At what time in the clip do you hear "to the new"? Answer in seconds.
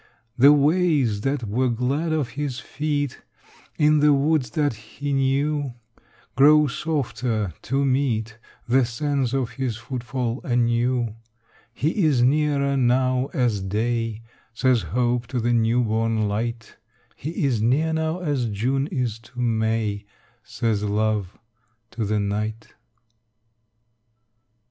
15.27-15.83